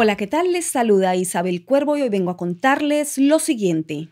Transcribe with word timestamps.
Hola, 0.00 0.16
¿qué 0.16 0.28
tal? 0.28 0.52
Les 0.52 0.64
saluda 0.64 1.16
Isabel 1.16 1.64
Cuervo 1.64 1.96
y 1.96 2.02
hoy 2.02 2.08
vengo 2.08 2.30
a 2.30 2.36
contarles 2.36 3.18
lo 3.18 3.40
siguiente. 3.40 4.10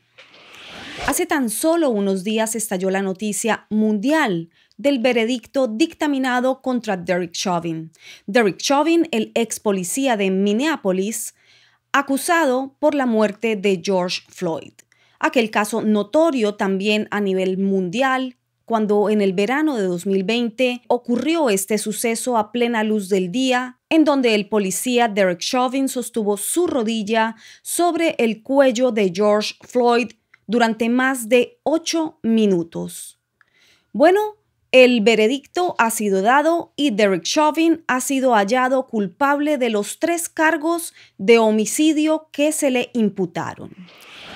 Hace 1.06 1.26
tan 1.26 1.48
solo 1.48 1.90
unos 1.90 2.24
días 2.24 2.56
estalló 2.56 2.90
la 2.90 3.02
noticia 3.02 3.68
mundial 3.70 4.50
del 4.76 4.98
veredicto 4.98 5.68
dictaminado 5.68 6.60
contra 6.60 6.96
Derek 6.96 7.30
Chauvin. 7.30 7.92
Derek 8.26 8.56
Chauvin, 8.56 9.06
el 9.12 9.30
ex 9.36 9.60
policía 9.60 10.16
de 10.16 10.32
Minneapolis, 10.32 11.36
acusado 11.92 12.74
por 12.80 12.96
la 12.96 13.06
muerte 13.06 13.54
de 13.54 13.80
George 13.80 14.22
Floyd. 14.28 14.72
Aquel 15.20 15.52
caso 15.52 15.82
notorio 15.82 16.56
también 16.56 17.06
a 17.12 17.20
nivel 17.20 17.58
mundial 17.58 18.36
cuando 18.66 19.08
en 19.08 19.22
el 19.22 19.32
verano 19.32 19.76
de 19.76 19.84
2020 19.84 20.82
ocurrió 20.88 21.48
este 21.48 21.78
suceso 21.78 22.36
a 22.36 22.50
plena 22.50 22.82
luz 22.82 23.08
del 23.08 23.30
día, 23.30 23.78
en 23.88 24.04
donde 24.04 24.34
el 24.34 24.48
policía 24.48 25.08
Derek 25.08 25.38
Chauvin 25.38 25.88
sostuvo 25.88 26.36
su 26.36 26.66
rodilla 26.66 27.36
sobre 27.62 28.16
el 28.18 28.42
cuello 28.42 28.90
de 28.90 29.12
George 29.14 29.54
Floyd 29.62 30.08
durante 30.48 30.88
más 30.88 31.28
de 31.28 31.58
ocho 31.62 32.18
minutos. 32.22 33.20
Bueno, 33.92 34.36
el 34.72 35.00
veredicto 35.00 35.76
ha 35.78 35.90
sido 35.90 36.20
dado 36.20 36.72
y 36.74 36.90
Derek 36.90 37.22
Chauvin 37.22 37.84
ha 37.86 38.00
sido 38.00 38.34
hallado 38.34 38.88
culpable 38.88 39.58
de 39.58 39.70
los 39.70 40.00
tres 40.00 40.28
cargos 40.28 40.92
de 41.18 41.38
homicidio 41.38 42.28
que 42.32 42.50
se 42.50 42.70
le 42.70 42.90
imputaron. 42.94 43.70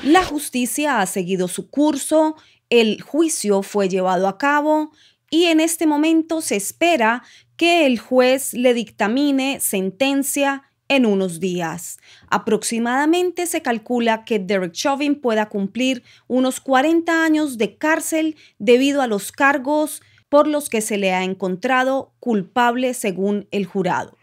La 0.05 0.25
justicia 0.25 1.01
ha 1.01 1.07
seguido 1.07 1.49
su 1.49 1.69
curso 1.69 2.37
el 2.71 3.03
juicio 3.03 3.63
fue 3.63 3.89
llevado 3.89 4.29
a 4.29 4.39
cabo 4.39 4.93
y 5.29 5.45
en 5.45 5.61
este 5.61 5.87
momento 5.87 6.41
se 6.41 6.57
espera 6.57 7.23
que 7.57 7.85
el 7.87 7.99
juez 7.99 8.55
le 8.55 8.73
dictamine 8.75 9.61
sentencia 9.61 10.65
en 10.89 11.07
unos 11.07 11.39
días. 11.39 11.99
Aproximadamente 12.29 13.47
se 13.47 13.63
calcula 13.63 14.25
que 14.25 14.41
Derek 14.41 14.73
Chauvin 14.73 15.15
pueda 15.15 15.49
cumplir 15.49 16.03
unos 16.27 16.61
40 16.61 17.25
años 17.25 17.59
de 17.59 17.77
cárcel 17.77 18.37
debido 18.59 19.03
a 19.03 19.07
los 19.07 19.31
cargos 19.31 20.03
por 20.29 20.47
los 20.47 20.69
que 20.69 20.81
se 20.81 20.97
le 20.97 21.13
ha 21.13 21.23
encontrado 21.23 22.13
culpable 22.19 22.95
según 22.95 23.47
el 23.51 23.67
jurado. 23.67 24.17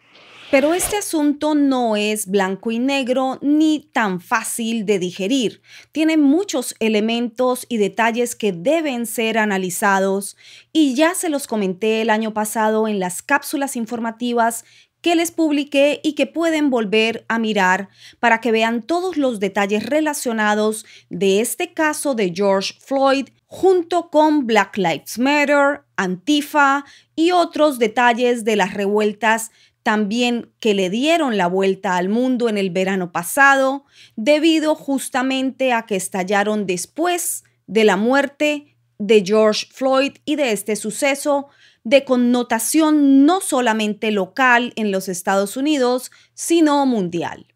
Pero 0.49 0.73
este 0.73 0.95
asunto 0.95 1.55
no 1.55 1.97
es 1.97 2.25
blanco 2.25 2.71
y 2.71 2.79
negro 2.79 3.37
ni 3.41 3.89
tan 3.91 4.21
fácil 4.21 4.85
de 4.85 4.97
digerir. 4.97 5.61
Tiene 5.91 6.15
muchos 6.15 6.73
elementos 6.79 7.65
y 7.67 7.75
detalles 7.75 8.33
que 8.33 8.53
deben 8.53 9.07
ser 9.07 9.39
analizados 9.39 10.37
y 10.71 10.95
ya 10.95 11.15
se 11.15 11.27
los 11.27 11.47
comenté 11.47 12.01
el 12.01 12.09
año 12.09 12.33
pasado 12.33 12.87
en 12.87 12.97
las 12.97 13.21
cápsulas 13.21 13.75
informativas 13.75 14.63
que 15.01 15.15
les 15.17 15.31
publiqué 15.31 15.99
y 16.01 16.13
que 16.13 16.27
pueden 16.27 16.69
volver 16.69 17.25
a 17.27 17.39
mirar 17.39 17.89
para 18.21 18.39
que 18.39 18.51
vean 18.51 18.81
todos 18.83 19.17
los 19.17 19.41
detalles 19.41 19.85
relacionados 19.85 20.85
de 21.09 21.41
este 21.41 21.73
caso 21.73 22.15
de 22.15 22.31
George 22.33 22.73
Floyd 22.79 23.27
junto 23.47 24.09
con 24.09 24.45
Black 24.45 24.77
Lives 24.77 25.17
Matter, 25.17 25.81
Antifa 25.95 26.85
y 27.15 27.31
otros 27.31 27.79
detalles 27.79 28.43
de 28.43 28.55
las 28.55 28.73
revueltas 28.73 29.51
también 29.83 30.51
que 30.59 30.73
le 30.73 30.89
dieron 30.89 31.37
la 31.37 31.47
vuelta 31.47 31.95
al 31.95 32.09
mundo 32.09 32.49
en 32.49 32.57
el 32.57 32.71
verano 32.71 33.13
pasado, 33.13 33.85
debido 34.17 34.75
justamente 34.75 35.71
a 35.71 35.83
que 35.83 35.95
estallaron 35.95 36.65
después 36.65 37.45
de 37.67 37.85
la 37.85 37.95
muerte 37.95 38.75
de 38.99 39.23
George 39.25 39.67
Floyd 39.71 40.17
y 40.25 40.35
de 40.35 40.51
este 40.51 40.75
suceso 40.75 41.47
de 41.85 42.03
connotación 42.03 43.25
no 43.25 43.39
solamente 43.39 44.11
local 44.11 44.73
en 44.75 44.91
los 44.91 45.07
Estados 45.07 45.55
Unidos, 45.55 46.11
sino 46.33 46.85
mundial. 46.85 47.47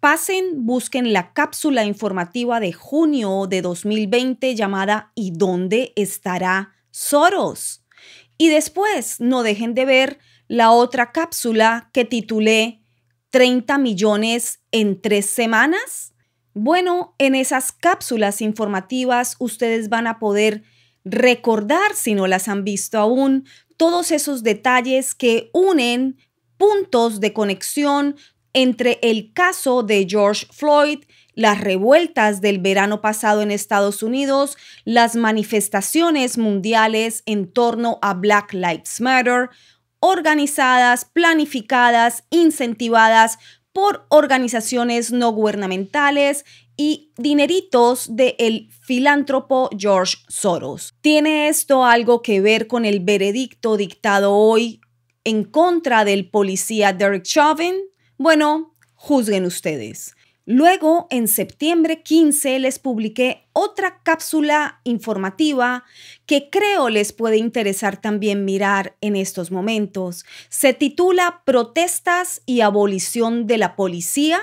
Pasen, 0.00 0.64
busquen 0.64 1.12
la 1.12 1.34
cápsula 1.34 1.84
informativa 1.84 2.58
de 2.58 2.72
junio 2.72 3.46
de 3.46 3.60
2020 3.60 4.54
llamada 4.54 5.12
¿Y 5.14 5.32
dónde 5.32 5.92
estará 5.94 6.72
Soros? 6.90 7.84
Y 8.38 8.48
después 8.48 9.20
no 9.20 9.42
dejen 9.42 9.74
de 9.74 9.84
ver 9.84 10.18
la 10.48 10.70
otra 10.70 11.12
cápsula 11.12 11.90
que 11.92 12.06
titulé 12.06 12.80
30 13.28 13.76
millones 13.76 14.60
en 14.72 15.02
tres 15.02 15.26
semanas? 15.26 16.14
Bueno, 16.54 17.14
en 17.18 17.34
esas 17.34 17.70
cápsulas 17.70 18.40
informativas 18.40 19.36
ustedes 19.38 19.90
van 19.90 20.06
a 20.06 20.18
poder 20.18 20.62
recordar, 21.04 21.94
si 21.94 22.14
no 22.14 22.26
las 22.26 22.48
han 22.48 22.64
visto 22.64 22.98
aún, 22.98 23.44
todos 23.76 24.12
esos 24.12 24.42
detalles 24.42 25.14
que 25.14 25.50
unen 25.52 26.16
puntos 26.56 27.20
de 27.20 27.34
conexión 27.34 28.16
entre 28.52 28.98
el 29.02 29.32
caso 29.32 29.82
de 29.82 30.06
George 30.08 30.46
Floyd, 30.50 31.00
las 31.34 31.60
revueltas 31.60 32.40
del 32.40 32.58
verano 32.58 33.00
pasado 33.00 33.42
en 33.42 33.50
Estados 33.50 34.02
Unidos, 34.02 34.56
las 34.84 35.16
manifestaciones 35.16 36.38
mundiales 36.38 37.22
en 37.26 37.50
torno 37.50 37.98
a 38.02 38.14
Black 38.14 38.52
Lives 38.52 39.00
Matter, 39.00 39.48
organizadas, 40.00 41.04
planificadas, 41.04 42.24
incentivadas 42.30 43.38
por 43.72 44.06
organizaciones 44.08 45.12
no 45.12 45.30
gubernamentales 45.30 46.44
y 46.76 47.12
dineritos 47.18 48.16
del 48.16 48.70
filántropo 48.80 49.68
George 49.78 50.16
Soros. 50.28 50.94
¿Tiene 51.02 51.48
esto 51.48 51.84
algo 51.84 52.22
que 52.22 52.40
ver 52.40 52.66
con 52.66 52.84
el 52.84 53.00
veredicto 53.00 53.76
dictado 53.76 54.34
hoy 54.34 54.80
en 55.22 55.44
contra 55.44 56.04
del 56.04 56.30
policía 56.30 56.92
Derek 56.92 57.22
Chauvin? 57.22 57.89
Bueno, 58.22 58.74
juzguen 58.96 59.46
ustedes. 59.46 60.14
Luego, 60.44 61.06
en 61.08 61.26
septiembre 61.26 62.02
15, 62.02 62.58
les 62.58 62.78
publiqué 62.78 63.48
otra 63.54 64.02
cápsula 64.02 64.82
informativa 64.84 65.84
que 66.26 66.50
creo 66.50 66.90
les 66.90 67.14
puede 67.14 67.38
interesar 67.38 67.98
también 67.98 68.44
mirar 68.44 68.94
en 69.00 69.16
estos 69.16 69.50
momentos. 69.50 70.26
Se 70.50 70.74
titula 70.74 71.40
Protestas 71.46 72.42
y 72.44 72.60
abolición 72.60 73.46
de 73.46 73.56
la 73.56 73.74
policía, 73.74 74.38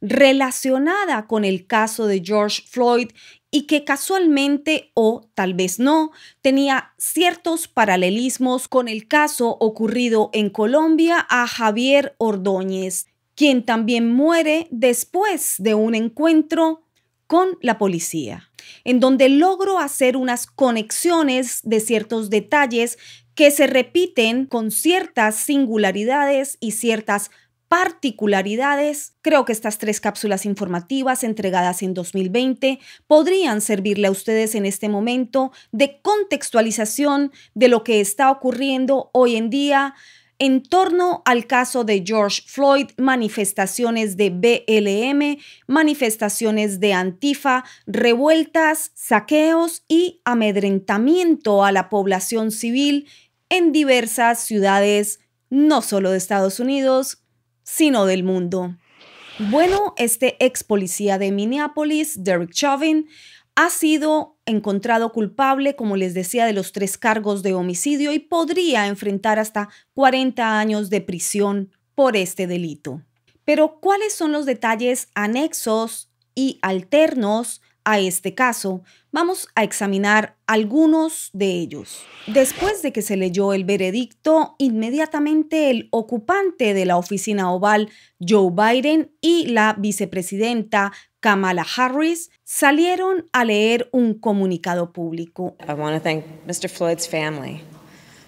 relacionada 0.00 1.26
con 1.26 1.44
el 1.44 1.66
caso 1.66 2.06
de 2.06 2.22
George 2.24 2.62
Floyd 2.66 3.10
y 3.50 3.66
que 3.66 3.84
casualmente 3.84 4.90
o 4.94 5.28
tal 5.34 5.52
vez 5.52 5.78
no 5.78 6.12
tenía 6.40 6.94
ciertos 6.96 7.68
paralelismos 7.68 8.68
con 8.68 8.88
el 8.88 9.06
caso 9.06 9.58
ocurrido 9.60 10.30
en 10.32 10.48
Colombia 10.48 11.26
a 11.28 11.46
Javier 11.46 12.14
Ordóñez 12.16 13.06
quien 13.38 13.62
también 13.62 14.10
muere 14.10 14.66
después 14.72 15.54
de 15.58 15.72
un 15.74 15.94
encuentro 15.94 16.82
con 17.28 17.56
la 17.62 17.78
policía, 17.78 18.50
en 18.82 18.98
donde 18.98 19.28
logro 19.28 19.78
hacer 19.78 20.16
unas 20.16 20.48
conexiones 20.48 21.60
de 21.62 21.78
ciertos 21.78 22.30
detalles 22.30 22.98
que 23.36 23.52
se 23.52 23.68
repiten 23.68 24.44
con 24.44 24.72
ciertas 24.72 25.36
singularidades 25.36 26.56
y 26.58 26.72
ciertas 26.72 27.30
particularidades. 27.68 29.14
Creo 29.22 29.44
que 29.44 29.52
estas 29.52 29.78
tres 29.78 30.00
cápsulas 30.00 30.44
informativas 30.44 31.22
entregadas 31.22 31.84
en 31.84 31.94
2020 31.94 32.80
podrían 33.06 33.60
servirle 33.60 34.08
a 34.08 34.10
ustedes 34.10 34.56
en 34.56 34.66
este 34.66 34.88
momento 34.88 35.52
de 35.70 36.00
contextualización 36.02 37.30
de 37.54 37.68
lo 37.68 37.84
que 37.84 38.00
está 38.00 38.32
ocurriendo 38.32 39.10
hoy 39.12 39.36
en 39.36 39.48
día 39.48 39.94
en 40.38 40.62
torno 40.62 41.22
al 41.24 41.46
caso 41.46 41.84
de 41.84 42.02
George 42.06 42.42
Floyd, 42.46 42.90
manifestaciones 42.96 44.16
de 44.16 44.30
BLM, 44.30 45.38
manifestaciones 45.66 46.78
de 46.78 46.92
Antifa, 46.92 47.64
revueltas, 47.86 48.92
saqueos 48.94 49.82
y 49.88 50.20
amedrentamiento 50.24 51.64
a 51.64 51.72
la 51.72 51.88
población 51.88 52.52
civil 52.52 53.08
en 53.48 53.72
diversas 53.72 54.40
ciudades, 54.40 55.20
no 55.50 55.82
solo 55.82 56.10
de 56.10 56.18
Estados 56.18 56.60
Unidos, 56.60 57.22
sino 57.64 58.06
del 58.06 58.22
mundo. 58.22 58.76
Bueno, 59.50 59.94
este 59.96 60.36
ex 60.44 60.64
policía 60.64 61.16
de 61.16 61.30
Minneapolis, 61.30 62.24
Derek 62.24 62.52
Chauvin, 62.52 63.08
ha 63.60 63.70
sido 63.70 64.38
encontrado 64.46 65.10
culpable, 65.10 65.74
como 65.74 65.96
les 65.96 66.14
decía, 66.14 66.46
de 66.46 66.52
los 66.52 66.70
tres 66.70 66.96
cargos 66.96 67.42
de 67.42 67.54
homicidio 67.54 68.12
y 68.12 68.20
podría 68.20 68.86
enfrentar 68.86 69.40
hasta 69.40 69.68
40 69.94 70.60
años 70.60 70.90
de 70.90 71.00
prisión 71.00 71.72
por 71.96 72.16
este 72.16 72.46
delito. 72.46 73.02
Pero, 73.44 73.80
¿cuáles 73.80 74.14
son 74.14 74.30
los 74.30 74.46
detalles 74.46 75.08
anexos 75.16 76.08
y 76.36 76.60
alternos 76.62 77.60
a 77.90 77.98
este 77.98 78.34
caso? 78.34 78.82
Vamos 79.12 79.48
a 79.54 79.64
examinar 79.64 80.36
algunos 80.46 81.30
de 81.32 81.52
ellos. 81.52 82.02
Después 82.26 82.82
de 82.82 82.92
que 82.92 83.02
se 83.02 83.16
leyó 83.16 83.52
el 83.52 83.64
veredicto, 83.64 84.54
inmediatamente 84.58 85.70
el 85.70 85.88
ocupante 85.90 86.74
de 86.74 86.84
la 86.84 86.98
oficina 86.98 87.50
oval, 87.50 87.88
Joe 88.20 88.50
Biden, 88.52 89.10
y 89.20 89.46
la 89.46 89.74
vicepresidenta 89.78 90.92
Kamala 91.20 91.66
Harris 91.76 92.30
salieron 92.44 93.26
a 93.32 93.44
leer 93.44 93.88
un 93.92 94.14
comunicado 94.14 94.92
público. 94.92 95.56
I 95.68 95.72
want 95.72 95.96
to 95.96 96.00
thank 96.02 96.24
Mr. 96.46 96.68
Floyd's 96.68 97.08
family 97.08 97.62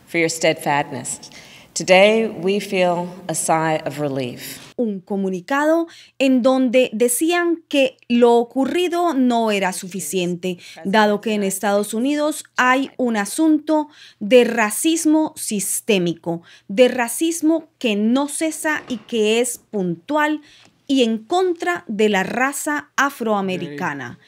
for 0.06 0.18
your 0.18 0.30
steadfastness 0.30 1.30
Today 1.74 2.28
we 2.28 2.58
feel 2.60 3.08
a 3.28 3.34
sigh 3.34 3.80
of 3.86 4.00
relief. 4.00 4.69
Un 4.80 5.00
comunicado 5.00 5.88
en 6.18 6.40
donde 6.40 6.88
decían 6.94 7.62
que 7.68 7.98
lo 8.08 8.36
ocurrido 8.36 9.12
no 9.12 9.50
era 9.50 9.74
suficiente, 9.74 10.56
dado 10.86 11.20
que 11.20 11.34
en 11.34 11.42
Estados 11.42 11.92
Unidos 11.92 12.44
hay 12.56 12.90
un 12.96 13.18
asunto 13.18 13.88
de 14.20 14.44
racismo 14.44 15.34
sistémico, 15.36 16.40
de 16.68 16.88
racismo 16.88 17.68
que 17.78 17.94
no 17.94 18.26
cesa 18.26 18.82
y 18.88 18.96
que 18.96 19.40
es 19.40 19.58
puntual 19.58 20.40
y 20.86 21.04
en 21.04 21.18
contra 21.18 21.84
de 21.86 22.08
la 22.08 22.24
raza 22.24 22.90
afroamericana. 22.96 24.18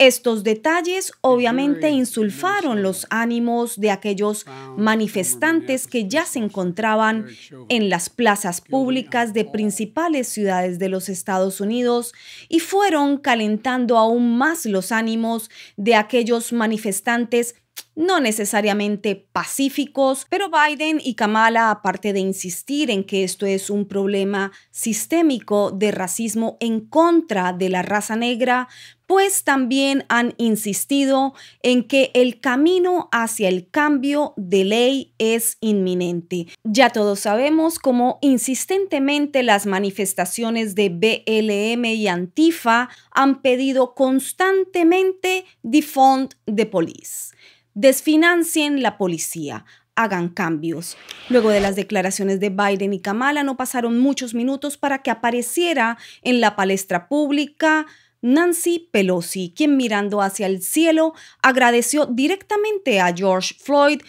Estos 0.00 0.44
detalles 0.44 1.12
obviamente 1.20 1.90
insulfaron 1.90 2.82
los 2.82 3.06
ánimos 3.10 3.78
de 3.78 3.90
aquellos 3.90 4.46
manifestantes 4.78 5.86
que 5.86 6.08
ya 6.08 6.24
se 6.24 6.38
encontraban 6.38 7.26
en 7.68 7.90
las 7.90 8.08
plazas 8.08 8.62
públicas 8.62 9.34
de 9.34 9.44
principales 9.44 10.26
ciudades 10.26 10.78
de 10.78 10.88
los 10.88 11.10
Estados 11.10 11.60
Unidos 11.60 12.14
y 12.48 12.60
fueron 12.60 13.18
calentando 13.18 13.98
aún 13.98 14.38
más 14.38 14.64
los 14.64 14.90
ánimos 14.90 15.50
de 15.76 15.96
aquellos 15.96 16.54
manifestantes 16.54 17.56
no 18.00 18.18
necesariamente 18.18 19.14
pacíficos, 19.14 20.26
pero 20.30 20.50
Biden 20.50 21.02
y 21.04 21.16
Kamala, 21.16 21.70
aparte 21.70 22.14
de 22.14 22.20
insistir 22.20 22.90
en 22.90 23.04
que 23.04 23.24
esto 23.24 23.44
es 23.44 23.68
un 23.68 23.86
problema 23.86 24.52
sistémico 24.70 25.70
de 25.70 25.90
racismo 25.90 26.56
en 26.60 26.80
contra 26.80 27.52
de 27.52 27.68
la 27.68 27.82
raza 27.82 28.16
negra, 28.16 28.68
pues 29.06 29.44
también 29.44 30.06
han 30.08 30.32
insistido 30.38 31.34
en 31.62 31.86
que 31.86 32.10
el 32.14 32.40
camino 32.40 33.10
hacia 33.12 33.50
el 33.50 33.68
cambio 33.68 34.32
de 34.38 34.64
ley 34.64 35.14
es 35.18 35.58
inminente. 35.60 36.46
Ya 36.64 36.90
todos 36.90 37.20
sabemos 37.20 37.78
cómo 37.78 38.18
insistentemente 38.22 39.42
las 39.42 39.66
manifestaciones 39.66 40.74
de 40.74 40.88
BLM 40.88 41.84
y 41.84 42.08
Antifa 42.08 42.88
han 43.10 43.42
pedido 43.42 43.94
constantemente 43.94 45.44
defund 45.62 46.34
the 46.46 46.64
police 46.64 47.34
desfinancien 47.80 48.82
la 48.82 48.98
policía, 48.98 49.64
hagan 49.94 50.28
cambios. 50.28 50.98
Luego 51.30 51.48
de 51.48 51.60
las 51.60 51.76
declaraciones 51.76 52.38
de 52.38 52.50
Biden 52.50 52.92
y 52.92 53.00
Kamala 53.00 53.42
no 53.42 53.56
pasaron 53.56 53.98
muchos 53.98 54.34
minutos 54.34 54.76
para 54.76 54.98
que 54.98 55.10
apareciera 55.10 55.96
en 56.22 56.40
la 56.40 56.56
palestra 56.56 57.08
pública 57.08 57.86
Nancy 58.20 58.90
Pelosi, 58.92 59.54
quien 59.56 59.78
mirando 59.78 60.20
hacia 60.20 60.46
el 60.46 60.62
cielo 60.62 61.14
agradeció 61.42 62.04
directamente 62.04 63.00
a 63.00 63.14
George 63.14 63.54
Floyd 63.58 64.02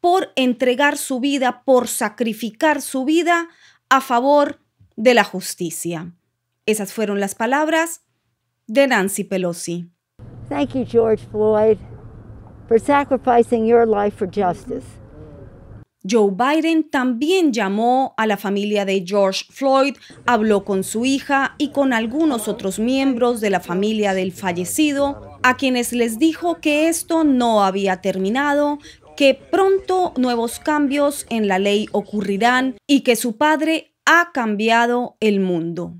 por 0.00 0.32
entregar 0.36 0.98
su 0.98 1.18
vida, 1.18 1.62
por 1.64 1.88
sacrificar 1.88 2.82
su 2.82 3.06
vida 3.06 3.48
a 3.88 4.02
favor 4.02 4.60
de 4.96 5.14
la 5.14 5.24
justicia. 5.24 6.12
Esas 6.66 6.92
fueron 6.92 7.20
las 7.20 7.34
palabras 7.34 8.02
de 8.66 8.86
Nancy 8.86 9.24
Pelosi. 9.24 9.88
Thank 10.50 10.74
you, 10.74 10.84
George 10.86 11.26
Floyd 11.30 11.78
for 12.74 12.80
sacrificing 12.80 13.64
your 13.66 13.86
life 13.86 14.16
for 14.16 14.26
justice. 14.26 14.84
Joe 16.02 16.32
Biden 16.32 16.90
también 16.90 17.52
llamó 17.52 18.14
a 18.16 18.26
la 18.26 18.36
familia 18.36 18.84
de 18.84 19.04
George 19.06 19.44
Floyd, 19.48 19.96
habló 20.26 20.64
con 20.64 20.82
su 20.82 21.04
hija 21.04 21.54
y 21.56 21.68
con 21.70 21.92
algunos 21.92 22.48
otros 22.48 22.78
miembros 22.78 23.40
de 23.40 23.50
la 23.50 23.60
familia 23.60 24.12
del 24.12 24.32
fallecido, 24.32 25.38
a 25.42 25.56
quienes 25.56 25.92
les 25.92 26.18
dijo 26.18 26.56
que 26.60 26.88
esto 26.88 27.22
no 27.22 27.62
había 27.62 28.00
terminado, 28.00 28.80
que 29.16 29.34
pronto 29.34 30.12
nuevos 30.16 30.58
cambios 30.58 31.26
en 31.30 31.46
la 31.46 31.60
ley 31.60 31.86
ocurrirán 31.92 32.76
y 32.88 33.00
que 33.00 33.14
su 33.14 33.36
padre 33.36 33.94
ha 34.04 34.32
cambiado 34.34 35.16
el 35.20 35.38
mundo. 35.38 35.94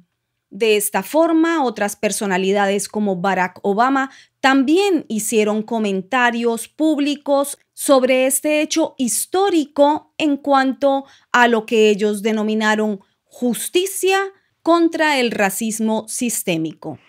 De 0.54 0.76
esta 0.76 1.02
forma, 1.02 1.64
otras 1.64 1.96
personalidades 1.96 2.88
como 2.88 3.16
Barack 3.16 3.58
Obama 3.62 4.12
también 4.38 5.04
hicieron 5.08 5.64
comentarios 5.64 6.68
públicos 6.68 7.58
sobre 7.72 8.26
este 8.26 8.62
hecho 8.62 8.94
histórico 8.96 10.14
en 10.16 10.36
cuanto 10.36 11.06
a 11.32 11.48
lo 11.48 11.66
que 11.66 11.90
ellos 11.90 12.22
denominaron 12.22 13.00
justicia 13.24 14.20
contra 14.62 15.18
el 15.18 15.32
racismo 15.32 16.06
sistémico. 16.06 17.00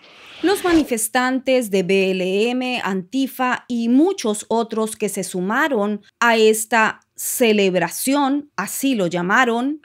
Los 0.42 0.64
manifestantes 0.64 1.70
de 1.70 1.84
BLM, 1.84 2.80
Antifa 2.82 3.64
y 3.68 3.88
muchos 3.88 4.44
otros 4.48 4.96
que 4.96 5.08
se 5.08 5.22
sumaron 5.22 6.02
a 6.18 6.36
esta 6.36 6.98
celebración, 7.14 8.50
así 8.56 8.96
lo 8.96 9.06
llamaron, 9.06 9.82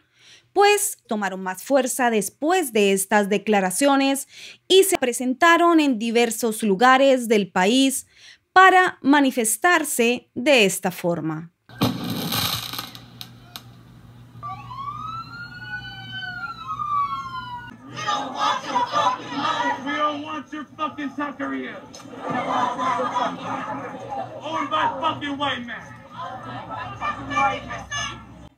pues 0.53 0.97
tomaron 1.07 1.41
más 1.41 1.63
fuerza 1.63 2.09
después 2.09 2.73
de 2.73 2.93
estas 2.93 3.29
declaraciones 3.29 4.27
y 4.67 4.83
se 4.83 4.97
presentaron 4.97 5.79
en 5.79 5.99
diversos 5.99 6.63
lugares 6.63 7.27
del 7.27 7.51
país 7.51 8.07
para 8.53 8.97
manifestarse 9.01 10.29
de 10.33 10.65
esta 10.65 10.91
forma. 10.91 11.51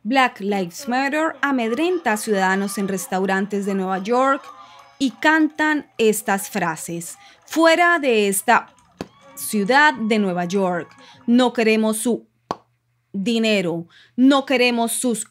Black 0.05 0.41
Lives 0.41 0.89
Matter 0.89 1.37
amedrenta 1.41 2.11
a 2.11 2.17
ciudadanos 2.17 2.77
en 2.77 2.89
restaurantes 2.89 3.65
de 3.65 3.73
Nueva 3.73 3.99
York 3.99 4.43
y 4.99 5.11
cantan 5.11 5.89
estas 5.97 6.49
frases. 6.49 7.17
Fuera 7.45 7.99
de 7.99 8.27
esta 8.27 8.67
ciudad 9.35 9.93
de 9.93 10.19
Nueva 10.19 10.43
York, 10.43 10.93
no 11.25 11.53
queremos 11.53 11.97
su 11.97 12.27
dinero, 13.13 13.87
no 14.17 14.45
queremos 14.45 14.91
sus 14.91 15.27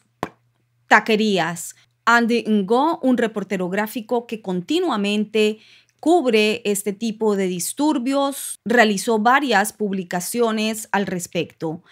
taquerías. 0.87 1.75
Andy 2.05 2.43
Ngo, 2.47 2.99
un 3.03 3.17
reportero 3.17 3.69
gráfico 3.69 4.25
que 4.25 4.41
continuamente 4.41 5.59
cubre 5.99 6.63
este 6.65 6.93
tipo 6.93 7.35
de 7.35 7.45
disturbios, 7.45 8.59
realizó 8.65 9.19
varias 9.19 9.71
publicaciones 9.71 10.89
al 10.91 11.05
respecto 11.05 11.83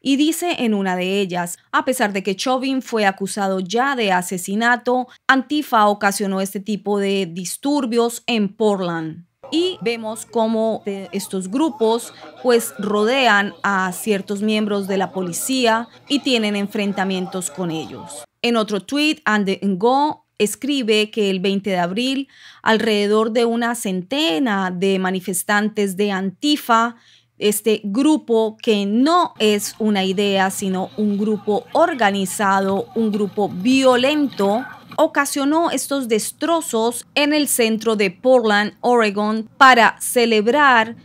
y 0.00 0.16
dice 0.16 0.56
en 0.58 0.74
una 0.74 0.96
de 0.96 1.20
ellas, 1.20 1.58
a 1.72 1.84
pesar 1.84 2.12
de 2.12 2.22
que 2.22 2.36
Chauvin 2.36 2.82
fue 2.82 3.06
acusado 3.06 3.60
ya 3.60 3.96
de 3.96 4.12
asesinato, 4.12 5.08
Antifa 5.26 5.86
ocasionó 5.88 6.40
este 6.40 6.60
tipo 6.60 6.98
de 6.98 7.26
disturbios 7.30 8.22
en 8.26 8.48
Portland. 8.54 9.26
Y 9.52 9.78
vemos 9.82 10.26
cómo 10.26 10.82
estos 10.86 11.50
grupos 11.50 12.14
pues 12.42 12.72
rodean 12.78 13.52
a 13.64 13.90
ciertos 13.92 14.42
miembros 14.42 14.86
de 14.86 14.96
la 14.96 15.10
policía 15.12 15.88
y 16.08 16.20
tienen 16.20 16.54
enfrentamientos 16.54 17.50
con 17.50 17.72
ellos. 17.72 18.24
En 18.42 18.56
otro 18.56 18.80
tweet, 18.80 19.20
Andy 19.24 19.58
Ngo 19.62 20.24
escribe 20.38 21.10
que 21.10 21.30
el 21.30 21.40
20 21.40 21.68
de 21.68 21.78
abril 21.78 22.28
alrededor 22.62 23.32
de 23.32 23.44
una 23.44 23.74
centena 23.74 24.70
de 24.70 24.98
manifestantes 24.98 25.96
de 25.96 26.12
Antifa 26.12 26.96
este 27.40 27.80
grupo 27.82 28.56
que 28.62 28.86
no 28.86 29.34
es 29.38 29.74
una 29.78 30.04
idea, 30.04 30.50
sino 30.50 30.90
un 30.96 31.18
grupo 31.18 31.64
organizado, 31.72 32.86
un 32.94 33.10
grupo 33.10 33.48
violento, 33.48 34.64
ocasionó 34.96 35.70
estos 35.70 36.08
destrozos 36.08 37.06
en 37.14 37.32
el 37.32 37.48
centro 37.48 37.96
de 37.96 38.10
Portland, 38.10 38.74
Oregon, 38.80 39.48
para 39.56 39.96
celebrar 40.00 40.96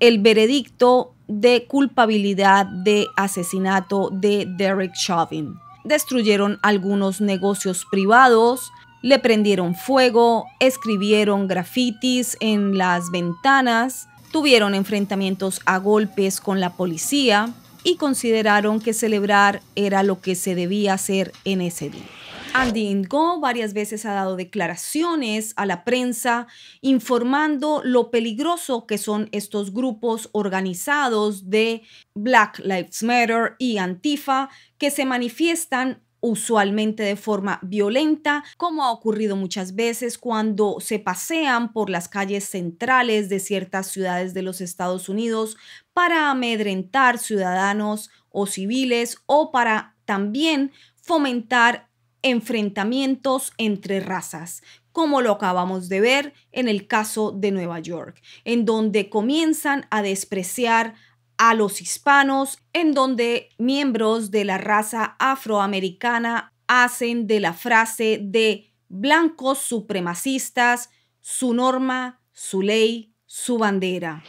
el 0.00 0.20
veredicto 0.20 1.14
de 1.26 1.66
culpabilidad 1.66 2.66
de 2.66 3.06
asesinato 3.16 4.10
de 4.12 4.46
Derek 4.56 4.92
Chauvin. 4.92 5.54
Destruyeron 5.84 6.58
algunos 6.62 7.20
negocios 7.20 7.84
privados, 7.90 8.70
le 9.02 9.18
prendieron 9.18 9.74
fuego, 9.74 10.46
escribieron 10.60 11.46
grafitis 11.48 12.36
en 12.40 12.78
las 12.78 13.10
ventanas, 13.10 14.08
tuvieron 14.36 14.74
enfrentamientos 14.74 15.62
a 15.64 15.78
golpes 15.78 16.42
con 16.42 16.60
la 16.60 16.74
policía 16.74 17.54
y 17.84 17.96
consideraron 17.96 18.80
que 18.80 18.92
celebrar 18.92 19.62
era 19.76 20.02
lo 20.02 20.20
que 20.20 20.34
se 20.34 20.54
debía 20.54 20.92
hacer 20.92 21.32
en 21.46 21.62
ese 21.62 21.88
día. 21.88 22.04
Andy 22.52 22.94
Ngo 22.96 23.40
varias 23.40 23.72
veces 23.72 24.04
ha 24.04 24.12
dado 24.12 24.36
declaraciones 24.36 25.54
a 25.56 25.64
la 25.64 25.84
prensa 25.84 26.48
informando 26.82 27.80
lo 27.82 28.10
peligroso 28.10 28.86
que 28.86 28.98
son 28.98 29.30
estos 29.32 29.72
grupos 29.72 30.28
organizados 30.32 31.48
de 31.48 31.80
Black 32.14 32.58
Lives 32.58 33.02
Matter 33.04 33.54
y 33.58 33.78
Antifa 33.78 34.50
que 34.76 34.90
se 34.90 35.06
manifiestan 35.06 36.02
usualmente 36.26 37.04
de 37.04 37.16
forma 37.16 37.60
violenta, 37.62 38.42
como 38.56 38.82
ha 38.82 38.90
ocurrido 38.90 39.36
muchas 39.36 39.76
veces 39.76 40.18
cuando 40.18 40.78
se 40.80 40.98
pasean 40.98 41.72
por 41.72 41.88
las 41.88 42.08
calles 42.08 42.44
centrales 42.44 43.28
de 43.28 43.38
ciertas 43.38 43.86
ciudades 43.86 44.34
de 44.34 44.42
los 44.42 44.60
Estados 44.60 45.08
Unidos 45.08 45.56
para 45.92 46.30
amedrentar 46.30 47.18
ciudadanos 47.18 48.10
o 48.30 48.46
civiles 48.46 49.18
o 49.26 49.52
para 49.52 49.94
también 50.04 50.72
fomentar 50.96 51.88
enfrentamientos 52.22 53.52
entre 53.56 54.00
razas, 54.00 54.62
como 54.90 55.20
lo 55.20 55.30
acabamos 55.30 55.88
de 55.88 56.00
ver 56.00 56.32
en 56.50 56.68
el 56.68 56.88
caso 56.88 57.30
de 57.30 57.52
Nueva 57.52 57.78
York, 57.78 58.20
en 58.44 58.64
donde 58.64 59.08
comienzan 59.08 59.86
a 59.90 60.02
despreciar 60.02 60.94
a 61.38 61.54
los 61.54 61.80
hispanos, 61.80 62.58
en 62.72 62.92
donde 62.92 63.50
miembros 63.58 64.30
de 64.30 64.44
la 64.44 64.58
raza 64.58 65.16
afroamericana 65.18 66.52
hacen 66.66 67.26
de 67.26 67.40
la 67.40 67.52
frase 67.52 68.18
de 68.22 68.72
blancos 68.88 69.58
supremacistas 69.58 70.90
su 71.20 71.54
norma, 71.54 72.20
su 72.32 72.62
ley, 72.62 73.12
su 73.26 73.58
bandera. 73.58 74.22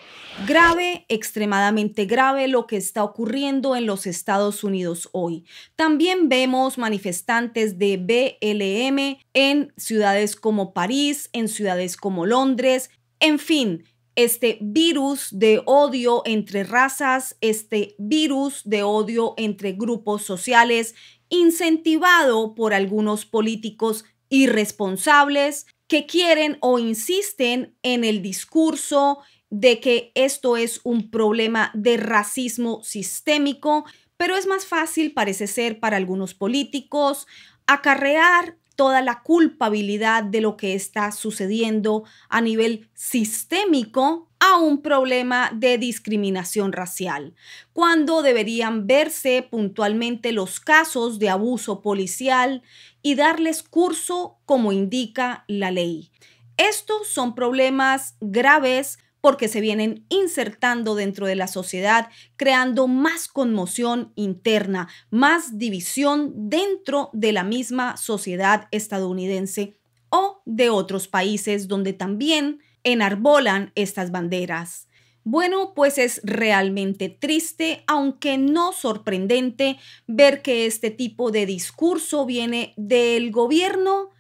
Grave, 0.48 1.06
extremadamente 1.08 2.06
grave 2.06 2.48
lo 2.48 2.68
que 2.68 2.78
está 2.78 3.04
ocurriendo 3.04 3.76
en 3.76 3.86
los 3.86 4.06
Estados 4.06 4.64
Unidos 4.64 5.10
hoy. 5.14 5.46
También 5.76 6.30
vemos 6.30 6.78
manifestantes 6.78 7.80
de 7.80 7.98
BLM 7.98 9.20
en 9.34 9.74
ciudades 9.78 10.36
como 10.36 10.74
París, 10.74 11.30
en 11.34 11.48
ciudades 11.48 11.98
como 11.98 12.26
Londres, 12.26 12.90
en 13.20 13.40
fin, 13.40 13.84
este 14.18 14.58
virus 14.62 15.30
de 15.32 15.62
odio 15.66 16.24
entre 16.26 16.64
razas, 16.64 17.38
este 17.40 17.96
virus 18.00 18.64
de 18.66 18.82
odio 18.82 19.36
entre 19.38 19.74
grupos 19.74 20.24
sociales, 20.24 20.96
incentivado 21.30 22.56
por 22.56 22.74
algunos 22.74 23.28
políticos 23.28 24.06
irresponsables 24.30 25.68
que 25.88 26.08
quieren 26.08 26.58
o 26.62 26.80
insisten 26.80 27.78
en 27.84 28.04
el 28.04 28.24
discurso 28.24 29.20
de 29.52 29.80
que 29.80 30.12
esto 30.16 30.58
es 30.58 30.82
un 30.84 31.12
problema 31.12 31.70
de 31.76 31.98
racismo 31.98 32.84
sistémico, 32.84 33.86
pero 34.18 34.36
es 34.36 34.48
más 34.48 34.66
fácil, 34.66 35.14
parece 35.14 35.46
ser, 35.46 35.80
para 35.80 35.96
algunos 35.96 36.34
políticos 36.34 37.28
acarrear 37.68 38.58
toda 38.78 39.02
la 39.02 39.22
culpabilidad 39.24 40.24
de 40.24 40.40
lo 40.40 40.56
que 40.56 40.74
está 40.76 41.12
sucediendo 41.12 42.06
a 42.30 42.40
nivel 42.40 42.90
sistémico 42.94 44.30
a 44.40 44.58
un 44.58 44.82
problema 44.82 45.52
de 45.54 45.78
discriminación 45.78 46.72
racial, 46.72 47.34
cuando 47.74 48.22
deberían 48.22 48.86
verse 48.88 49.46
puntualmente 49.50 50.32
los 50.32 50.60
casos 50.60 51.18
de 51.20 51.30
abuso 51.30 51.82
policial 51.82 52.62
y 53.02 53.16
darles 53.16 53.64
curso 53.64 54.38
como 54.46 54.72
indica 54.72 55.44
la 55.48 55.72
ley. 55.72 56.12
Estos 56.58 57.08
son 57.08 57.36
problemas 57.36 58.16
graves 58.22 59.00
porque 59.22 59.48
se 59.48 59.62
vienen 59.62 60.06
insertando 60.10 60.96
dentro 60.96 61.26
de 61.28 61.36
la 61.36 61.48
sociedad, 61.48 62.10
creando 62.36 62.88
más 62.88 63.28
conmoción 63.28 64.12
interna, 64.16 64.88
más 65.10 65.58
división 65.58 66.50
dentro 66.50 67.10
de 67.14 67.32
la 67.32 67.44
misma 67.44 67.98
sociedad 67.98 68.68
estadounidense 68.72 69.80
o 70.10 70.42
de 70.46 70.70
otros 70.70 71.08
países 71.08 71.68
donde 71.68 71.94
también 71.94 72.60
enarbolan 72.84 73.72
estas 73.76 74.12
banderas. 74.12 74.88
Bueno, 75.24 75.74
pues 75.76 75.98
es 75.98 76.22
realmente 76.24 77.10
triste, 77.10 77.84
aunque 77.88 78.38
no 78.38 78.72
sorprendente, 78.72 79.78
ver 80.08 80.42
que 80.42 80.66
este 80.66 80.90
tipo 80.90 81.32
de 81.32 81.46
discurso 81.46 82.26
viene 82.26 82.74
del 82.78 83.32
gobierno 83.32 84.12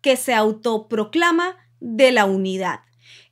que 0.00 0.16
se 0.16 0.34
autoproclama 0.34 1.56
de 1.78 2.10
la 2.10 2.24
unidad 2.24 2.80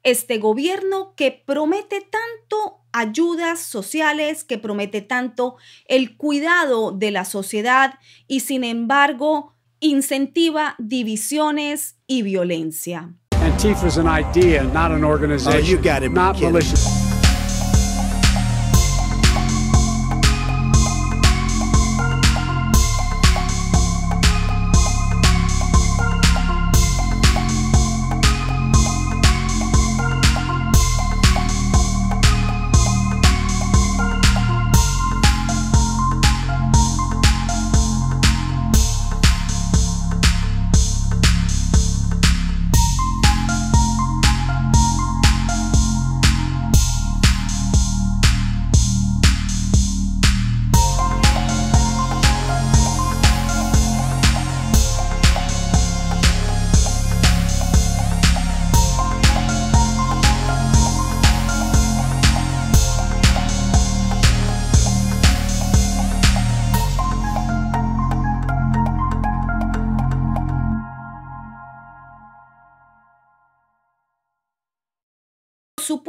este 0.05 0.39
gobierno 0.39 1.15
que 1.17 1.33
promete 1.33 2.01
tanto 2.01 2.85
ayudas 2.93 3.59
sociales, 3.59 4.45
que 4.45 4.59
promete 4.59 5.01
tanto 5.03 5.57
el 5.87 6.17
cuidado 6.17 6.93
de 6.93 7.11
la 7.11 7.25
sociedad 7.25 7.99
y 8.29 8.41
sin 8.41 8.63
embargo 8.63 9.53
incentiva 9.81 10.77
divisiones 10.79 11.97
y 12.07 12.23
violencia. 12.23 13.13
Antifa 13.43 13.87
is 13.87 13.99
an 13.99 14.07
idea, 14.07 14.63
not 14.63 14.91
an 14.91 15.05
organization, 15.05 15.61
oh, 15.61 15.67
you 15.67 15.77
got 15.77 16.03
it, 16.03 16.13
not 16.13 16.41
malicious. 16.41 17.04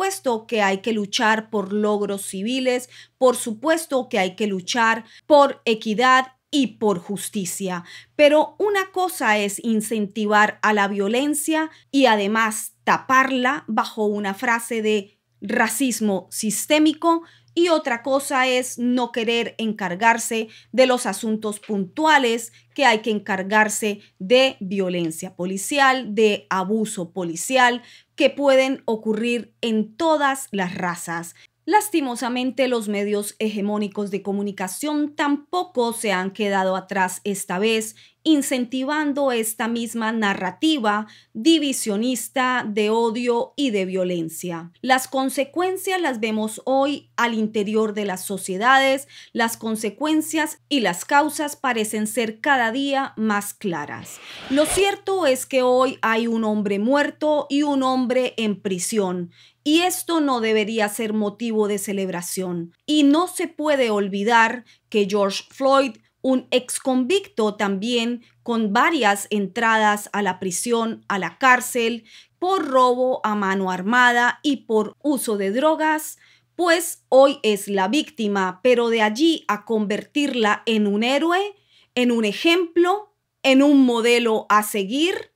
Supuesto 0.05 0.45
que 0.45 0.61
hay 0.61 0.79
que 0.79 0.93
luchar 0.93 1.49
por 1.49 1.73
logros 1.73 2.21
civiles, 2.21 2.89
por 3.17 3.35
supuesto 3.35 4.07
que 4.07 4.19
hay 4.19 4.35
que 4.35 4.45
luchar 4.45 5.03
por 5.25 5.63
equidad 5.65 6.33
y 6.51 6.77
por 6.77 6.99
justicia. 6.99 7.83
Pero 8.15 8.55
una 8.59 8.91
cosa 8.91 9.39
es 9.39 9.59
incentivar 9.63 10.59
a 10.61 10.73
la 10.73 10.87
violencia 10.87 11.71
y 11.89 12.05
además 12.05 12.75
taparla 12.83 13.63
bajo 13.67 14.05
una 14.05 14.35
frase 14.35 14.83
de 14.83 15.17
racismo 15.41 16.27
sistémico 16.29 17.23
y 17.55 17.69
otra 17.69 18.03
cosa 18.03 18.47
es 18.47 18.77
no 18.77 19.13
querer 19.13 19.55
encargarse 19.57 20.49
de 20.73 20.85
los 20.85 21.05
asuntos 21.05 21.59
puntuales 21.59 22.51
que 22.75 22.85
hay 22.85 22.99
que 22.99 23.11
encargarse 23.11 24.01
de 24.19 24.57
violencia 24.59 25.35
policial, 25.35 26.13
de 26.13 26.45
abuso 26.49 27.11
policial, 27.11 27.81
que 28.15 28.29
pueden 28.29 28.83
ocurrir 28.85 29.53
en 29.61 29.95
todas 29.95 30.49
las 30.51 30.75
razas. 30.75 31.33
Lastimosamente, 31.65 32.67
los 32.67 32.89
medios 32.89 33.35
hegemónicos 33.39 34.11
de 34.11 34.21
comunicación 34.21 35.15
tampoco 35.15 35.93
se 35.93 36.11
han 36.11 36.31
quedado 36.31 36.75
atrás 36.75 37.21
esta 37.23 37.57
vez, 37.57 37.95
incentivando 38.25 39.31
esta 39.31 39.67
misma 39.67 40.11
narrativa 40.11 41.07
divisionista 41.33 42.65
de 42.67 42.89
odio 42.89 43.53
y 43.55 43.69
de 43.69 43.85
violencia. 43.85 44.71
Las 44.81 45.07
consecuencias 45.07 46.01
las 46.01 46.19
vemos 46.19 46.61
hoy 46.65 47.11
al 47.15 47.35
interior 47.35 47.93
de 47.93 48.05
las 48.05 48.25
sociedades, 48.25 49.07
las 49.31 49.57
consecuencias 49.57 50.59
y 50.67 50.79
las 50.79 51.05
causas 51.05 51.55
parecen 51.55 52.07
ser 52.07 52.41
cada 52.41 52.71
día 52.71 53.13
más 53.15 53.53
claras. 53.53 54.19
Lo 54.49 54.65
cierto 54.65 55.27
es 55.27 55.45
que 55.45 55.61
hoy 55.61 55.99
hay 56.01 56.25
un 56.25 56.43
hombre 56.43 56.79
muerto 56.79 57.45
y 57.47 57.61
un 57.61 57.83
hombre 57.83 58.33
en 58.37 58.59
prisión, 58.59 59.31
y 59.63 59.81
esto 59.81 60.19
no 60.19 60.41
debería 60.41 60.89
ser 60.89 61.13
motivo 61.13 61.67
de 61.67 61.79
celebración. 61.79 62.73
Y 62.85 63.03
no 63.03 63.27
se 63.27 63.47
puede 63.47 63.89
olvidar 63.89 64.63
que 64.89 65.07
George 65.09 65.43
Floyd, 65.49 65.97
un 66.25 66.47
ex 66.49 66.79
convicto 66.79 67.53
también 67.53 68.23
con 68.41 68.73
varias 68.73 69.27
entradas 69.29 70.09
a 70.11 70.23
la 70.23 70.39
prisión, 70.39 71.05
a 71.07 71.19
la 71.19 71.37
cárcel, 71.37 72.05
por 72.39 72.67
robo 72.67 73.21
a 73.23 73.35
mano 73.35 73.69
armada 73.69 74.39
y 74.41 74.65
por 74.65 74.95
uso 75.03 75.37
de 75.37 75.51
drogas, 75.51 76.17
pues 76.55 77.03
hoy 77.09 77.37
es 77.43 77.67
la 77.67 77.89
víctima, 77.89 78.59
pero 78.63 78.89
de 78.89 79.03
allí 79.03 79.45
a 79.47 79.65
convertirla 79.65 80.63
en 80.65 80.87
un 80.87 81.03
héroe, 81.03 81.55
en 81.93 82.11
un 82.11 82.25
ejemplo, 82.25 83.13
en 83.43 83.61
un 83.61 83.85
modelo 83.85 84.47
a 84.49 84.63
seguir, 84.63 85.35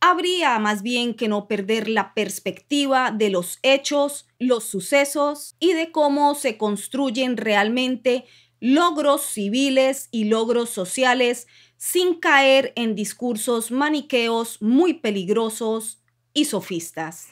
habría 0.00 0.58
más 0.58 0.82
bien 0.82 1.12
que 1.12 1.28
no 1.28 1.48
perder 1.48 1.88
la 1.88 2.14
perspectiva 2.14 3.10
de 3.10 3.28
los 3.28 3.58
hechos, 3.62 4.26
los 4.38 4.64
sucesos 4.64 5.56
y 5.60 5.74
de 5.74 5.92
cómo 5.92 6.34
se 6.34 6.56
construyen 6.56 7.36
realmente 7.36 8.24
logros 8.64 9.20
civiles 9.20 10.08
y 10.10 10.24
logros 10.24 10.70
sociales 10.70 11.48
sin 11.76 12.14
caer 12.14 12.72
en 12.76 12.94
discursos 12.94 13.70
maniqueos 13.70 14.62
muy 14.62 14.94
peligrosos 14.94 16.02
y 16.32 16.46
sofistas. 16.46 17.28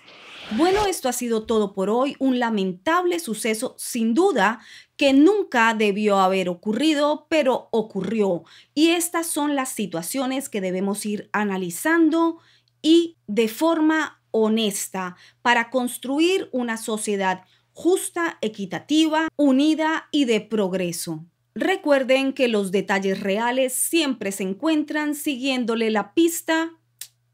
Bueno, 0.59 0.85
esto 0.85 1.09
ha 1.09 1.15
sido 1.15 1.47
todo 1.47 1.73
por 1.73 1.89
hoy, 1.89 2.17
un 2.19 2.39
lamentable 2.39 3.19
suceso 3.19 3.75
sin 3.79 4.13
duda 4.13 4.61
que 4.99 5.15
nunca 5.15 5.73
debió 5.73 6.19
haber 6.19 6.51
ocurrido, 6.51 7.27
pero 7.31 7.69
ocurrió. 7.71 8.45
Y 8.75 8.91
estas 8.91 9.27
son 9.27 9.57
las 9.57 9.71
situaciones 9.71 10.51
que 10.51 10.61
debemos 10.61 11.07
ir 11.07 11.31
analizando 11.33 12.41
y 12.83 13.17
de 13.27 13.49
forma 13.49 14.23
honesta 14.33 15.17
para 15.41 15.71
construir 15.71 16.51
una 16.53 16.77
sociedad 16.77 17.45
justa, 17.73 18.39
equitativa, 18.41 19.29
unida 19.37 20.09
y 20.11 20.25
de 20.25 20.41
progreso. 20.41 21.25
Recuerden 21.55 22.33
que 22.33 22.49
los 22.49 22.71
detalles 22.71 23.21
reales 23.21 23.75
siempre 23.75 24.33
se 24.33 24.43
encuentran 24.43 25.15
siguiéndole 25.15 25.91
la 25.91 26.15
pista 26.15 26.73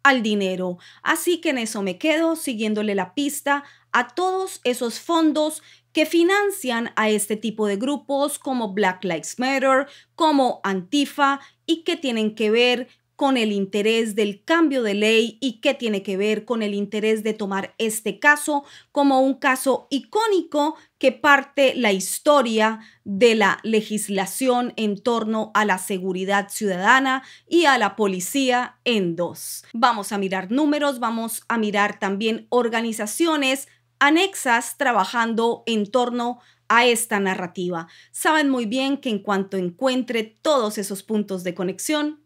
al 0.02 0.23
dinero. 0.23 0.78
Así 1.02 1.40
que 1.40 1.50
en 1.50 1.59
eso 1.59 1.83
me 1.83 1.99
quedo, 1.99 2.35
siguiéndole 2.35 2.95
la 2.95 3.14
pista 3.14 3.64
a 3.92 4.09
todos 4.09 4.61
esos 4.64 5.00
fondos 5.00 5.62
que 5.92 6.07
financian 6.07 6.90
a 6.97 7.11
este 7.11 7.37
tipo 7.37 7.66
de 7.66 7.76
grupos 7.76 8.38
como 8.38 8.73
Black 8.73 9.04
Lives 9.04 9.38
Matter, 9.38 9.87
como 10.14 10.61
Antifa 10.62 11.40
y 11.66 11.83
que 11.85 11.97
tienen 11.97 12.35
que 12.35 12.50
ver 12.50 12.88
con 13.19 13.37
el 13.37 13.51
interés 13.51 14.15
del 14.15 14.45
cambio 14.45 14.85
de 14.85 14.95
ley 14.95 15.39
y 15.41 15.61
qué 15.61 15.75
tiene 15.75 16.05
que 16.05 16.17
ver 16.17 16.45
con 16.45 16.63
el 16.63 16.73
interés 16.73 17.25
de 17.25 17.35
tomar 17.35 17.75
este 17.77 18.21
caso 18.21 18.63
como 18.93 19.23
un 19.23 19.35
caso 19.35 19.89
icónico 19.91 20.77
que 20.99 21.11
parte 21.11 21.75
la 21.75 21.91
historia 21.91 22.79
de 23.03 23.35
la 23.35 23.59
legislación 23.65 24.73
en 24.77 25.03
torno 25.03 25.51
a 25.55 25.65
la 25.65 25.79
seguridad 25.79 26.49
ciudadana 26.49 27.25
y 27.49 27.65
a 27.65 27.77
la 27.77 27.97
policía 27.97 28.79
en 28.85 29.17
dos. 29.17 29.65
Vamos 29.73 30.13
a 30.13 30.19
mirar 30.19 30.53
números, 30.53 31.01
vamos 31.01 31.43
a 31.49 31.59
mirar 31.59 31.99
también 31.99 32.47
organizaciones 32.51 33.67
anexas 33.99 34.77
trabajando 34.79 35.65
en 35.67 35.91
torno 35.91 36.39
a 36.69 36.87
esta 36.87 37.19
narrativa. 37.19 37.89
Saben 38.13 38.49
muy 38.49 38.67
bien 38.67 38.99
que 38.99 39.11
en 39.11 39.19
cuanto 39.19 39.57
encuentre 39.57 40.23
todos 40.23 40.79
esos 40.79 41.03
puntos 41.03 41.43
de 41.43 41.57
conexión, 41.57 42.21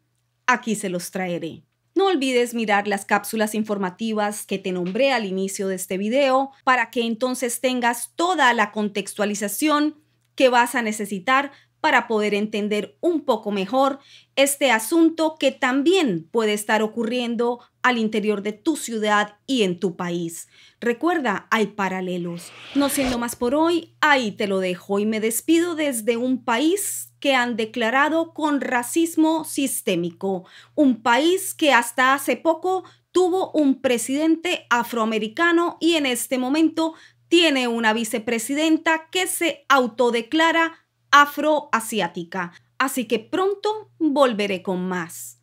aquí 0.52 0.74
se 0.74 0.88
los 0.88 1.10
traeré. 1.10 1.64
No 1.94 2.06
olvides 2.06 2.54
mirar 2.54 2.88
las 2.88 3.04
cápsulas 3.04 3.54
informativas 3.54 4.46
que 4.46 4.58
te 4.58 4.72
nombré 4.72 5.12
al 5.12 5.26
inicio 5.26 5.68
de 5.68 5.74
este 5.74 5.98
video 5.98 6.50
para 6.64 6.90
que 6.90 7.02
entonces 7.02 7.60
tengas 7.60 8.12
toda 8.16 8.52
la 8.54 8.72
contextualización 8.72 10.02
que 10.34 10.48
vas 10.48 10.74
a 10.74 10.82
necesitar 10.82 11.52
para 11.82 12.06
poder 12.06 12.32
entender 12.32 12.96
un 13.00 13.22
poco 13.22 13.50
mejor 13.50 13.98
este 14.36 14.70
asunto 14.70 15.34
que 15.36 15.50
también 15.50 16.28
puede 16.30 16.52
estar 16.52 16.80
ocurriendo 16.80 17.58
al 17.82 17.98
interior 17.98 18.42
de 18.42 18.52
tu 18.52 18.76
ciudad 18.76 19.36
y 19.48 19.64
en 19.64 19.80
tu 19.80 19.96
país. 19.96 20.46
Recuerda, 20.80 21.48
hay 21.50 21.66
paralelos. 21.66 22.52
No 22.76 22.88
siendo 22.88 23.18
más 23.18 23.34
por 23.34 23.56
hoy, 23.56 23.96
ahí 24.00 24.30
te 24.30 24.46
lo 24.46 24.60
dejo 24.60 25.00
y 25.00 25.06
me 25.06 25.18
despido 25.18 25.74
desde 25.74 26.16
un 26.16 26.44
país 26.44 27.12
que 27.18 27.34
han 27.34 27.56
declarado 27.56 28.32
con 28.32 28.60
racismo 28.60 29.44
sistémico, 29.44 30.44
un 30.76 31.02
país 31.02 31.52
que 31.52 31.72
hasta 31.72 32.14
hace 32.14 32.36
poco 32.36 32.84
tuvo 33.10 33.50
un 33.50 33.82
presidente 33.82 34.66
afroamericano 34.70 35.78
y 35.80 35.94
en 35.94 36.06
este 36.06 36.38
momento 36.38 36.94
tiene 37.26 37.66
una 37.66 37.92
vicepresidenta 37.92 39.08
que 39.10 39.26
se 39.26 39.64
autodeclara 39.68 40.81
afroasiática. 41.12 42.52
Así 42.78 43.04
que 43.04 43.20
pronto 43.20 43.92
volveré 44.00 44.62
con 44.62 44.88
más. 44.88 45.40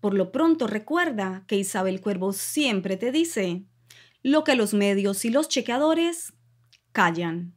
Por 0.00 0.14
lo 0.14 0.30
pronto 0.30 0.68
recuerda 0.68 1.42
que 1.48 1.56
Isabel 1.56 2.00
Cuervo 2.00 2.32
siempre 2.32 2.96
te 2.96 3.10
dice 3.10 3.64
lo 4.22 4.44
que 4.44 4.54
los 4.54 4.72
medios 4.72 5.24
y 5.24 5.30
los 5.30 5.48
chequeadores 5.48 6.34
callan. 6.92 7.55